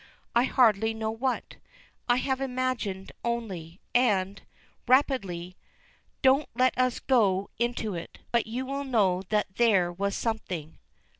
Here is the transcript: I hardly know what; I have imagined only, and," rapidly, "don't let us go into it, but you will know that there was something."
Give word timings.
I 0.33 0.45
hardly 0.45 0.95
know 0.95 1.11
what; 1.11 1.57
I 2.09 2.15
have 2.15 2.41
imagined 2.41 3.11
only, 3.23 3.79
and," 3.93 4.41
rapidly, 4.87 5.55
"don't 6.23 6.49
let 6.55 6.75
us 6.75 6.99
go 6.99 7.51
into 7.59 7.93
it, 7.93 8.17
but 8.31 8.47
you 8.47 8.65
will 8.65 8.83
know 8.83 9.21
that 9.29 9.57
there 9.57 9.91
was 9.93 10.15
something." 10.15 10.79